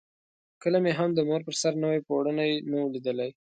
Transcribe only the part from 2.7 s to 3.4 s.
وو لیدلی.